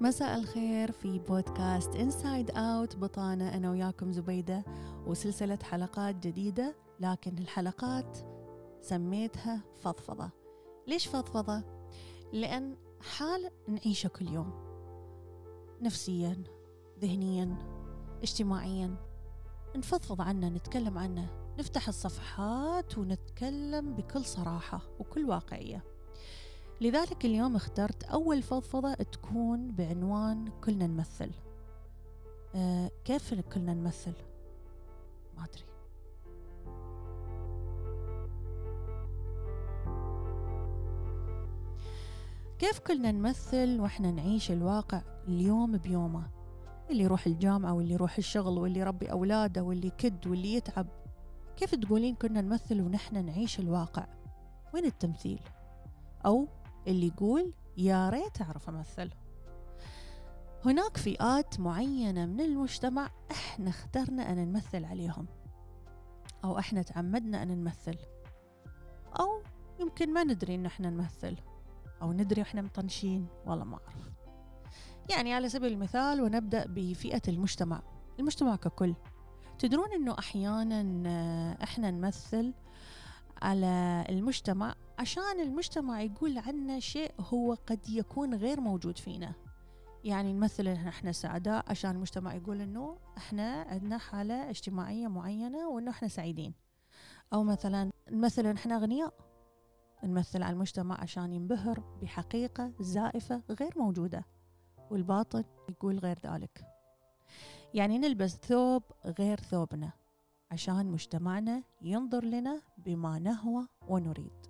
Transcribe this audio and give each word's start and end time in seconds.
مساء 0.00 0.38
الخير 0.38 0.92
في 0.92 1.18
بودكاست 1.18 1.96
Inside 1.96 2.50
Out 2.50 2.96
بطانة 2.96 3.54
أنا 3.56 3.70
وياكم 3.70 4.12
زبيدة 4.12 4.64
وسلسلة 5.06 5.58
حلقات 5.62 6.14
جديدة 6.26 6.76
لكن 7.00 7.38
الحلقات 7.38 8.18
سميتها 8.80 9.60
فضفضة. 9.82 10.30
ليش 10.86 11.06
فضفضة؟ 11.06 11.62
لأن 12.32 12.76
حال 13.00 13.50
نعيشه 13.68 14.08
كل 14.08 14.28
يوم 14.28 14.52
نفسيا 15.82 16.42
ذهنيا 17.00 17.56
اجتماعيا. 18.22 18.96
نفضفض 19.76 20.20
عنه 20.20 20.48
نتكلم 20.48 20.98
عنه 20.98 21.28
نفتح 21.58 21.88
الصفحات 21.88 22.98
ونتكلم 22.98 23.94
بكل 23.94 24.24
صراحة 24.24 24.80
وكل 24.98 25.24
واقعية. 25.24 25.84
لذلك 26.80 27.24
اليوم 27.24 27.56
اخترت 27.56 28.04
أول 28.04 28.42
فضفضة 28.42 28.94
تكون 28.94 29.72
بعنوان 29.72 30.48
كلنا 30.64 30.86
نمثل. 30.86 31.30
أه 32.54 32.90
كيف 33.04 33.34
كلنا 33.34 33.74
نمثل؟ 33.74 34.12
ما 35.36 35.44
أدري. 35.44 35.64
كيف 42.58 42.78
كلنا 42.78 43.12
نمثل 43.12 43.80
وإحنا 43.80 44.10
نعيش 44.10 44.50
الواقع 44.50 45.02
اليوم 45.28 45.76
بيومه؟ 45.76 46.30
اللي 46.90 47.02
يروح 47.02 47.26
الجامعة 47.26 47.74
واللي 47.74 47.94
يروح 47.94 48.16
الشغل 48.18 48.58
واللي 48.58 48.80
يربي 48.80 49.10
أولاده 49.10 49.62
واللي 49.62 49.86
يكد 49.86 50.26
واللي 50.26 50.54
يتعب. 50.54 50.86
كيف 51.56 51.74
تقولين 51.74 52.14
كنا 52.14 52.40
نمثل 52.40 52.80
ونحن 52.80 53.26
نعيش 53.26 53.60
الواقع؟ 53.60 54.06
وين 54.74 54.84
التمثيل؟ 54.84 55.40
أو 56.26 56.48
اللي 56.86 57.06
يقول 57.06 57.52
يا 57.76 58.08
ريت 58.10 58.42
أعرف 58.42 58.68
أمثل. 58.68 59.10
هناك 60.64 60.96
فئات 60.96 61.60
معينة 61.60 62.26
من 62.26 62.40
المجتمع 62.40 63.10
إحنا 63.30 63.70
اخترنا 63.70 64.32
أن 64.32 64.48
نمثل 64.48 64.84
عليهم 64.84 65.26
أو 66.44 66.58
إحنا 66.58 66.82
تعمدنا 66.82 67.42
أن 67.42 67.48
نمثل 67.48 67.96
أو 69.20 69.42
يمكن 69.80 70.12
ما 70.12 70.24
ندري 70.24 70.54
إن 70.54 70.66
إحنا 70.66 70.90
نمثل 70.90 71.36
أو 72.02 72.12
ندري 72.12 72.42
إحنا 72.42 72.62
مطنشين 72.62 73.26
والله 73.46 73.64
ما 73.64 73.78
أعرف. 73.88 74.10
يعني 75.10 75.34
على 75.34 75.48
سبيل 75.48 75.72
المثال 75.72 76.20
ونبدأ 76.20 76.66
بفئة 76.66 77.22
المجتمع 77.28 77.82
المجتمع 78.18 78.56
ككل. 78.56 78.94
تدرون 79.58 79.92
أنه 79.92 80.16
أحيانا 80.18 80.82
إحنا 81.62 81.90
نمثل 81.90 82.54
على 83.42 84.04
المجتمع 84.08 84.74
عشان 84.98 85.40
المجتمع 85.40 86.00
يقول 86.00 86.38
عنا 86.38 86.80
شيء 86.80 87.12
هو 87.20 87.54
قد 87.66 87.88
يكون 87.88 88.34
غير 88.34 88.60
موجود 88.60 88.98
فينا. 88.98 89.34
يعني 90.04 90.32
نمثل 90.32 90.68
ان 90.68 90.88
إحنا 90.88 91.12
سعداء 91.12 91.64
عشان 91.68 91.90
المجتمع 91.90 92.34
يقول 92.34 92.60
إنه 92.60 92.98
إحنا 93.16 93.62
عندنا 93.62 93.98
حالة 93.98 94.50
اجتماعية 94.50 95.08
معينة 95.08 95.68
وإنه 95.68 95.90
إحنا 95.90 96.08
سعيدين. 96.08 96.54
أو 97.32 97.44
مثلا 97.44 97.90
نمثل 98.10 98.46
ان 98.46 98.56
إحنا 98.56 98.76
أغنياء. 98.76 99.14
نمثل 100.04 100.42
على 100.42 100.52
المجتمع 100.52 101.00
عشان 101.00 101.32
ينبهر 101.32 101.98
بحقيقة 102.02 102.72
زائفة 102.80 103.42
غير 103.50 103.72
موجودة 103.76 104.24
والباطن 104.90 105.44
يقول 105.68 105.98
غير 105.98 106.18
ذلك. 106.26 106.64
يعني 107.74 107.98
نلبس 107.98 108.36
ثوب 108.36 108.82
غير 109.18 109.40
ثوبنا. 109.40 109.92
عشان 110.50 110.86
مجتمعنا 110.86 111.62
ينظر 111.82 112.24
لنا 112.24 112.62
بما 112.78 113.18
نهوى 113.18 113.66
ونريد. 113.88 114.46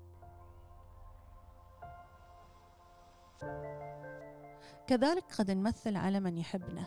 كذلك 4.87 5.25
قد 5.38 5.50
نمثل 5.50 5.97
على 5.97 6.20
من 6.20 6.38
يحبنا. 6.38 6.84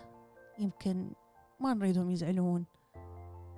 يمكن 0.60 1.12
ما 1.60 1.74
نريدهم 1.74 2.10
يزعلون. 2.10 2.66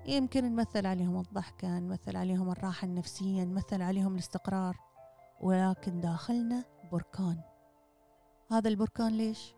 يمكن 0.06 0.44
نمثل 0.44 0.86
عليهم 0.86 1.20
الضحكة 1.20 1.80
نمثل 1.80 2.18
عليهم 2.18 2.52
الراحة 2.52 2.86
النفسية 2.86 3.44
نمثل 3.44 3.82
عليهم 3.82 4.14
الاستقرار. 4.14 4.78
ولكن 5.42 6.02
داخلنا 6.02 6.64
بركان. 6.92 7.42
هذا 8.52 8.70
البركان 8.70 9.18
ليش؟ 9.18 9.54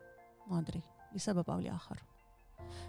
ما 0.47 0.59
أدري 0.59 0.81
لسبب 1.13 1.49
أو 1.49 1.59
لآخر. 1.59 2.12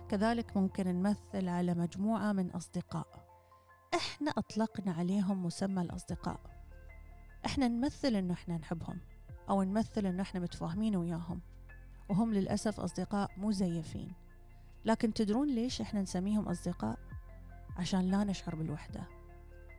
كذلك 0.08 0.56
ممكن 0.56 0.88
نمثل 0.88 1.48
على 1.48 1.74
مجموعة 1.74 2.32
من 2.32 2.50
أصدقاء. 2.50 3.24
إحنا 3.94 4.30
أطلقنا 4.30 4.92
عليهم 4.92 5.46
مسمى 5.46 5.82
الأصدقاء. 5.82 6.40
إحنا 7.46 7.68
نمثل 7.68 8.14
إنه 8.14 8.32
إحنا 8.34 8.58
نحبهم 8.58 9.00
أو 9.50 9.62
نمثل 9.62 10.06
إنه 10.06 10.22
إحنا 10.22 10.40
متفاهمين 10.40 10.96
وياهم. 10.96 11.40
وهم 12.08 12.32
للأسف 12.32 12.80
أصدقاء 12.80 13.30
مزيفين 13.36 14.12
لكن 14.84 15.14
تدرون 15.14 15.48
ليش 15.48 15.80
إحنا 15.80 16.02
نسميهم 16.02 16.48
أصدقاء؟ 16.48 16.98
عشان 17.76 18.00
لا 18.10 18.24
نشعر 18.24 18.54
بالوحدة. 18.54 19.00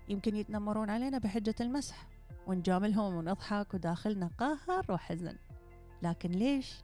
يمكن 0.09 0.35
يتنمرون 0.35 0.89
علينا 0.89 1.17
بحجة 1.17 1.55
المسح 1.61 2.07
ونجاملهم 2.47 3.15
ونضحك 3.15 3.73
وداخلنا 3.73 4.29
قهر 4.37 4.91
وحزن. 4.91 5.35
لكن 6.01 6.31
ليش؟ 6.31 6.83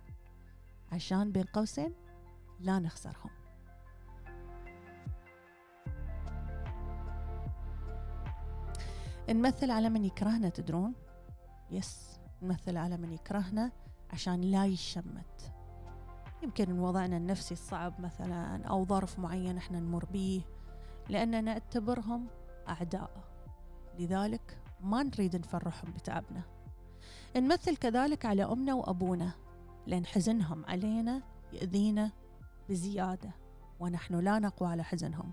عشان 0.92 1.32
بين 1.32 1.44
قوسين؟ 1.44 1.94
لا 2.62 2.80
نخسرهم. 2.80 3.30
نمثل 9.30 9.72
على 9.72 9.90
من 9.90 10.06
يكرهنا 10.06 10.50
تدرون؟ 10.50 10.94
يس 11.72 12.20
نمثل 12.42 12.78
على 12.78 12.98
من 12.98 13.12
يكرهنا 13.12 13.72
عشان 14.14 14.42
لا 14.42 14.66
يشمت. 14.66 15.54
يمكن 16.44 16.80
وضعنا 16.80 17.18
النفسي 17.18 17.54
الصعب 17.54 18.02
مثلا 18.02 18.66
أو 18.68 18.86
ظرف 18.86 19.20
معين 19.20 19.58
إحنا 19.58 19.80
نمر 19.80 20.06
به 20.06 20.44
لأننا 21.10 21.42
نعتبرهم 21.42 22.28
أعداء. 22.70 23.24
لذلك 24.00 24.58
ما 24.82 25.04
نريد 25.04 25.36
نفرحهم 25.36 25.92
بتعبنا. 25.92 26.42
نمثل 27.36 27.78
كذلك 27.78 28.26
على 28.26 28.44
أمنا 28.44 28.74
وأبونا 28.74 29.32
لأن 29.88 30.06
حزنهم 30.06 30.66
علينا 30.66 31.22
يأذينا 31.54 32.12
بزيادة 32.70 33.32
ونحن 33.80 34.16
لا 34.16 34.40
نقوى 34.40 34.70
على 34.70 34.84
حزنهم. 34.84 35.32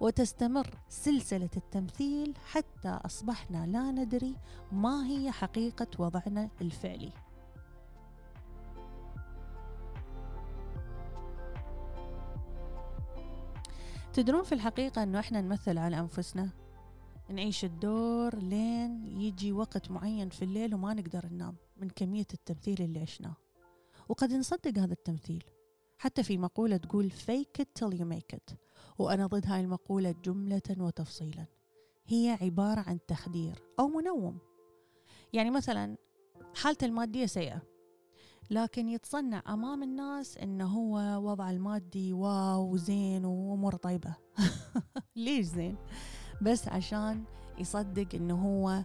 وتستمر 0.00 0.70
سلسلة 0.88 1.50
التمثيل 1.56 2.34
حتى 2.44 2.88
أصبحنا 2.88 3.66
لا 3.66 3.90
ندري 3.90 4.36
ما 4.72 5.06
هي 5.06 5.30
حقيقة 5.30 5.86
وضعنا 5.98 6.50
الفعلي. 6.60 7.12
تدرون 14.12 14.42
في 14.44 14.52
الحقيقة 14.52 15.02
أنه 15.02 15.20
إحنا 15.20 15.40
نمثل 15.40 15.78
على 15.78 15.98
أنفسنا. 15.98 16.50
نعيش 17.30 17.64
الدور 17.64 18.36
لين 18.36 19.06
يجي 19.06 19.52
وقت 19.52 19.90
معين 19.90 20.28
في 20.28 20.42
الليل 20.42 20.74
وما 20.74 20.94
نقدر 20.94 21.26
ننام 21.26 21.56
من 21.76 21.90
كمية 21.90 22.26
التمثيل 22.34 22.82
اللي 22.82 23.00
عشناه. 23.00 23.36
وقد 24.08 24.32
نصدق 24.32 24.78
هذا 24.78 24.92
التمثيل. 24.92 25.44
حتى 25.98 26.22
في 26.22 26.38
مقولة 26.38 26.76
تقول 26.76 27.12
fake 27.12 27.62
it 27.62 27.66
till 27.78 27.92
you 27.98 28.04
make 28.04 28.36
it. 28.36 28.54
وأنا 28.98 29.26
ضد 29.26 29.46
هاي 29.46 29.60
المقولة 29.60 30.14
جملة 30.24 30.62
وتفصيلا. 30.78 31.46
هي 32.06 32.38
عبارة 32.42 32.80
عن 32.80 32.98
تخدير 33.08 33.62
أو 33.80 33.88
منوم. 33.88 34.38
يعني 35.32 35.50
مثلا 35.50 35.96
حالته 36.54 36.84
المادية 36.84 37.26
سيئة 37.26 37.62
لكن 38.50 38.88
يتصنع 38.88 39.42
أمام 39.48 39.82
الناس 39.82 40.38
إنه 40.38 40.66
هو 40.66 40.96
وضع 41.30 41.50
المادي 41.50 42.12
wow 42.12 42.76
زين 42.76 43.24
وأمور 43.24 43.76
طيبة. 43.76 44.14
ليش 45.16 45.46
زين؟ 45.46 45.76
بس 46.42 46.68
عشان 46.68 47.24
يصدق 47.58 48.14
إنه 48.14 48.34
هو 48.34 48.84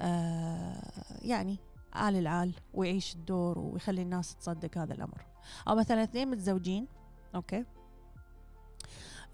آه 0.00 0.82
يعني 1.22 1.56
آل 1.96 2.16
العال 2.16 2.52
ويعيش 2.74 3.14
الدور 3.14 3.58
ويخلي 3.58 4.02
الناس 4.02 4.36
تصدق 4.36 4.78
هذا 4.78 4.94
الأمر. 4.94 5.26
أو 5.68 5.74
مثلا 5.74 6.02
اثنين 6.02 6.28
متزوجين 6.28 6.86
okay. 7.34 7.64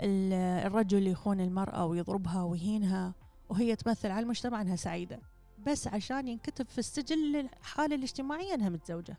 الرجل 0.01 1.07
يخون 1.07 1.41
المرأة 1.41 1.87
ويضربها 1.87 2.43
ويهينها 2.43 3.15
وهي 3.49 3.77
تمثل 3.77 4.11
على 4.11 4.23
المجتمع 4.23 4.61
أنها 4.61 4.77
سعيدة. 4.77 5.21
بس 5.67 5.89
عشان 5.89 6.29
ينكتب 6.29 6.69
في 6.69 6.79
السجل 6.79 7.37
الحالة 7.37 7.95
الاجتماعية 7.95 8.55
أنها 8.55 8.69
متزوجة. 8.69 9.19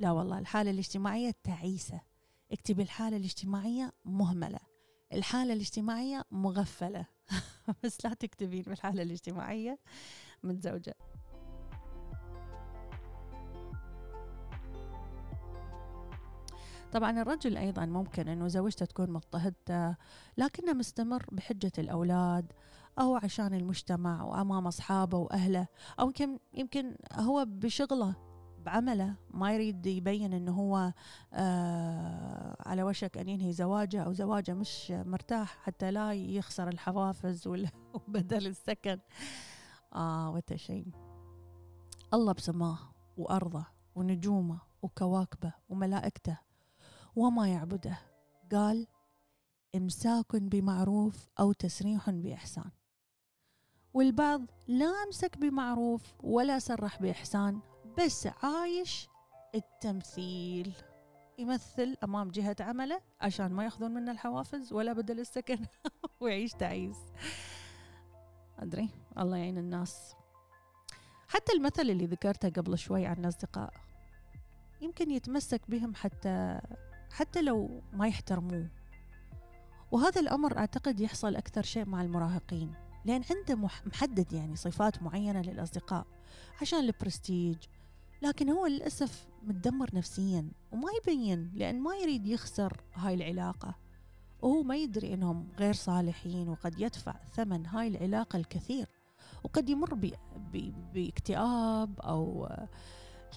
لا 0.00 0.10
والله 0.10 0.38
الحالة 0.38 0.70
الاجتماعية 0.70 1.34
تعيسة. 1.44 2.00
اكتبي 2.52 2.82
الحالة 2.82 3.16
الاجتماعية 3.16 3.92
مهملة. 4.04 4.58
الحالة 5.12 5.52
الاجتماعية 5.52 6.24
مغفلة. 6.30 7.06
بس 7.84 8.04
لا 8.04 8.14
تكتبين 8.14 8.62
بالحالة 8.62 9.02
الاجتماعية 9.02 9.78
متزوجة. 10.42 10.94
طبعا 16.92 17.22
الرجل 17.22 17.56
أيضا 17.56 17.86
ممكن 17.86 18.28
أنه 18.28 18.48
زوجته 18.48 18.86
تكون 18.86 19.10
مضطهدته 19.10 19.96
لكنه 20.38 20.72
مستمر 20.72 21.26
بحجة 21.32 21.72
الأولاد 21.78 22.52
أو 22.98 23.16
عشان 23.16 23.54
المجتمع 23.54 24.24
وأمام 24.24 24.66
أصحابه 24.66 25.18
وأهله 25.18 25.66
أو 26.00 26.06
يمكن 26.06 26.38
يمكن 26.54 26.96
هو 27.12 27.44
بشغله 27.48 28.14
بعمله 28.64 29.14
ما 29.30 29.52
يريد 29.52 29.86
يبين 29.86 30.32
إنه 30.32 30.52
هو 30.52 30.92
آه 31.32 32.56
على 32.66 32.82
وشك 32.82 33.18
أن 33.18 33.28
ينهي 33.28 33.52
زواجه 33.52 34.02
أو 34.02 34.12
زواجه 34.12 34.54
مش 34.54 34.90
مرتاح 34.90 35.58
حتى 35.62 35.90
لا 35.90 36.12
يخسر 36.12 36.68
الحوافز 36.68 37.46
وبدل 37.94 38.46
السكن. 38.46 38.98
آه 39.94 40.30
وتشين 40.30 40.92
الله 42.14 42.32
بسماه 42.32 42.78
وأرضه 43.16 43.66
ونجومه 43.94 44.60
وكواكبه 44.82 45.52
وملائكته 45.68 46.47
وما 47.16 47.48
يعبده. 47.48 47.98
قال 48.52 48.86
إمساك 49.74 50.36
بمعروف 50.36 51.28
أو 51.40 51.52
تسريح 51.52 52.10
بإحسان. 52.10 52.70
والبعض 53.94 54.42
لا 54.68 54.86
أمسك 55.06 55.38
بمعروف 55.38 56.14
ولا 56.22 56.58
سرح 56.58 57.02
بإحسان 57.02 57.60
بس 57.98 58.28
عايش 58.42 59.08
التمثيل. 59.54 60.74
يمثل 61.38 61.96
أمام 62.04 62.30
جهة 62.30 62.56
عمله 62.60 63.00
عشان 63.20 63.52
ما 63.52 63.64
يأخذون 63.64 63.90
منه 63.90 64.12
الحوافز 64.12 64.72
ولا 64.72 64.92
بدل 64.92 65.20
السكن 65.20 65.58
ويعيش 66.20 66.52
تعيس. 66.52 66.96
أدري 68.58 68.88
الله 69.18 69.36
يعين 69.36 69.58
الناس. 69.58 70.14
حتى 71.28 71.52
المثل 71.52 71.82
اللي 71.82 72.06
ذكرته 72.06 72.48
قبل 72.48 72.78
شوي 72.78 73.06
عن 73.06 73.18
الاصدقاء 73.18 73.74
يمكن 74.80 75.10
يتمسك 75.10 75.70
بهم 75.70 75.94
حتى 75.94 76.60
حتى 77.10 77.42
لو 77.42 77.82
ما 77.92 78.08
يحترموه. 78.08 78.68
وهذا 79.92 80.20
الأمر 80.20 80.58
أعتقد 80.58 81.00
يحصل 81.00 81.36
أكثر 81.36 81.62
شيء 81.62 81.84
مع 81.84 82.02
المراهقين 82.02 82.72
لأن 83.04 83.22
عنده 83.30 83.70
محدد 83.86 84.32
يعني 84.32 84.56
صفات 84.56 85.02
معينة 85.02 85.40
للأصدقاء 85.40 86.06
عشان 86.60 86.78
البرستيج 86.78 87.56
لكن 88.22 88.50
هو 88.50 88.66
للأسف 88.66 89.26
متدمر 89.42 89.90
نفسيا 89.94 90.48
وما 90.72 90.88
يبين 91.02 91.52
لأن 91.54 91.80
ما 91.80 91.96
يريد 91.96 92.26
يخسر 92.26 92.80
هاي 92.94 93.14
العلاقة. 93.14 93.74
وهو 94.42 94.62
ما 94.62 94.76
يدري 94.76 95.14
أنهم 95.14 95.48
غير 95.58 95.74
صالحين 95.74 96.48
وقد 96.48 96.80
يدفع 96.80 97.14
ثمن 97.36 97.66
هاي 97.66 97.88
العلاقة 97.88 98.36
الكثير 98.36 98.86
وقد 99.44 99.68
يمر 99.68 100.12
باكتئاب 100.94 102.00
أو 102.00 102.48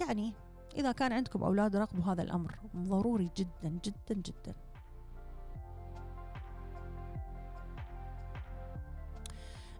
يعني 0.02 0.34
إذا 0.76 0.92
كان 0.92 1.14
عندكم 1.14 1.44
أولاد 1.44 1.76
راقبوا 1.76 2.04
هذا 2.04 2.22
الأمر 2.22 2.60
ضروري 2.76 3.32
جدا 3.38 3.80
جدا 3.86 4.22
جدا. 4.22 4.56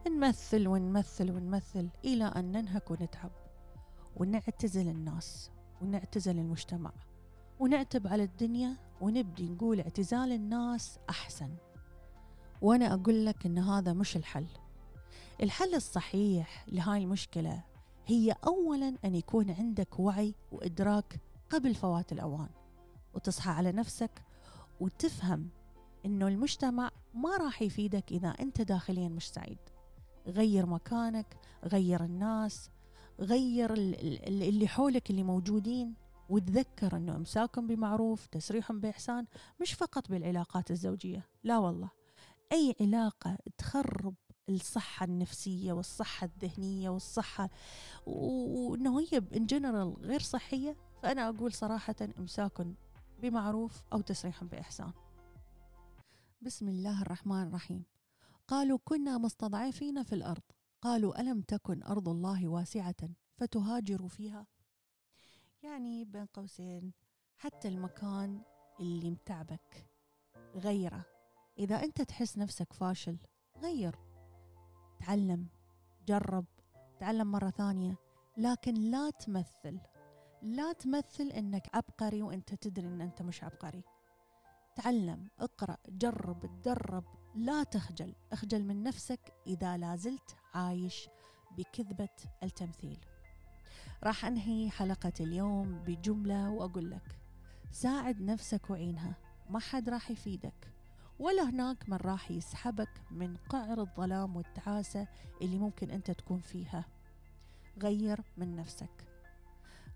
نمثل 0.08 0.68
ونمثل 0.68 1.32
ونمثل 1.32 1.90
إلى 2.06 2.24
أن 2.24 2.52
ننهك 2.52 2.92
ونتعب 2.92 3.32
ونعتزل 4.16 4.88
الناس 4.88 5.52
ونعتزل 5.82 6.40
المجتمع 6.40 6.92
ونعتب 7.60 8.08
على 8.08 8.24
الدنيا 8.24 8.78
ونبدي 9.02 9.50
نقول 9.50 9.80
اعتزال 9.80 10.32
الناس 10.32 11.00
أحسن. 11.10 11.56
وأنا 12.62 12.94
أقول 12.94 13.26
لك 13.26 13.46
أن 13.46 13.58
هذا 13.58 13.94
مش 13.94 14.18
الحل. 14.18 14.48
الحل 15.44 15.76
الصحيح 15.76 16.66
لهاي 16.68 17.04
المشكلة 17.04 17.64
هي 18.08 18.36
أولا 18.48 18.98
أن 19.06 19.16
يكون 19.16 19.52
عندك 19.52 20.00
وعي 20.00 20.36
وإدراك 20.52 21.20
قبل 21.50 21.76
فوات 21.76 22.12
الأوان 22.12 22.50
وتصحى 23.14 23.52
على 23.52 23.72
نفسك 23.72 24.24
وتفهم 24.80 25.50
أنه 26.06 26.28
المجتمع 26.28 26.92
ما 27.14 27.38
راح 27.38 27.62
يفيدك 27.62 28.12
إذا 28.12 28.30
أنت 28.30 28.62
داخليا 28.62 29.10
مش 29.10 29.30
سعيد. 29.30 29.58
غير 30.28 30.66
مكانك 30.66 31.38
غير 31.66 32.04
الناس 32.04 32.70
غير 33.20 33.74
اللي 33.74 34.68
حولك 34.68 35.10
اللي 35.10 35.24
موجودين. 35.24 35.94
وتذكر 36.30 36.98
أنه 36.98 37.16
إمساكم 37.16 37.68
بمعروف 37.68 38.26
تسريح 38.26 38.72
بإحسان 38.72 39.26
مش 39.62 39.74
فقط 39.74 40.10
بالعلاقات 40.10 40.72
الزوجية. 40.72 41.28
لا 41.44 41.58
والله 41.58 41.90
أي 42.52 42.76
علاقة 42.82 43.38
تخرب 43.58 44.16
الصحة 44.50 45.04
النفسية 45.04 45.74
والصحة 45.74 46.26
الذهنية 46.26 46.90
والصحة 46.90 47.50
وإنه 48.06 49.00
هي 49.00 49.18
ان 49.36 49.46
جنرال 49.46 49.94
غير 49.94 50.20
صحية 50.20 50.78
فأنا 51.04 51.30
أقول 51.30 51.54
صراحة 51.54 51.96
إمساك 52.20 52.68
بمعروف 53.22 53.84
أو 53.94 54.02
تسريح 54.02 54.44
بإحسان. 54.44 54.94
بسم 56.42 56.70
الله 56.70 57.02
الرحمن 57.02 57.48
الرحيم. 57.48 57.84
قالوا 58.48 58.80
كنا 58.84 59.18
مستضعفين 59.18 60.04
في 60.04 60.16
الأرض. 60.16 60.42
قالوا 60.82 61.22
ألم 61.22 61.42
تكن 61.42 61.84
أرض 61.84 62.10
الله 62.10 62.48
واسعة 62.48 63.10
فتهاجروا 63.38 64.08
فيها؟ 64.08 64.48
يعني 65.64 66.06
بين 66.06 66.26
قوسين 66.26 66.94
حتى 67.38 67.68
المكان 67.68 68.42
اللي 68.80 69.12
متعبك 69.12 69.88
غيره. 70.56 71.06
إذا 71.58 71.84
أنت 71.84 72.02
تحس 72.02 72.38
نفسك 72.38 72.74
فاشل 72.74 73.18
غير. 73.58 74.11
تعلم 75.02 75.48
جرب 76.08 76.46
تعلم 77.00 77.32
مرة 77.32 77.50
ثانية. 77.50 77.96
لكن 78.38 78.74
لا 78.74 79.10
تمثل 79.10 79.80
لا 80.42 80.74
تمثل 80.74 81.24
إنك 81.24 81.70
عبقري 81.74 82.22
وإنت 82.22 82.54
تدري 82.54 82.88
إن 82.88 83.02
إنت 83.02 83.22
مش 83.22 83.44
عبقري. 83.44 83.84
تعلم 84.76 85.28
اقرأ 85.40 85.78
جرب 85.90 86.46
تدرب 86.46 87.04
لا 87.36 87.64
تخجل. 87.64 88.16
اخجل 88.32 88.64
من 88.64 88.84
نفسك 88.84 89.34
إذا 89.48 89.78
لازلت 89.78 90.36
عايش 90.54 91.10
بكذبة 91.58 92.10
التمثيل. 92.44 93.00
راح 94.04 94.26
أنهي 94.26 94.70
حلقة 94.70 95.14
اليوم 95.20 95.80
بجملة 95.80 96.50
وأقول 96.50 96.92
لك 96.92 97.20
ساعد 97.72 98.22
نفسك 98.22 98.70
وعينها. 98.70 99.16
ما 99.50 99.60
حد 99.60 99.90
راح 99.90 100.12
يفيدك. 100.12 100.74
ولا 101.20 101.50
هناك 101.50 101.90
من 101.90 101.98
راح 101.98 102.32
يسحبك 102.32 103.02
من 103.12 103.38
قعر 103.50 103.82
الظلام 103.82 104.36
والتعاسة 104.36 105.08
اللي 105.42 105.58
ممكن 105.58 105.92
أنت 105.92 106.12
تكون 106.12 106.40
فيها. 106.40 106.86
غير 107.82 108.22
من 108.38 108.56
نفسك. 108.56 109.08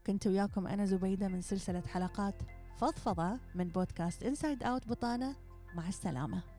كنت 0.08 0.28
وياكم 0.28 0.68
أنا 0.68 0.86
زبيدة 0.86 1.28
من 1.28 1.42
سلسلة 1.42 1.82
حلقات 1.82 2.36
فضفضة 2.78 3.40
من 3.56 3.68
بودكاست 3.68 4.24
إنسايد 4.24 4.64
أوت 4.64 4.88
بطانة. 4.88 5.36
مع 5.76 5.88
السلامة. 5.88 6.55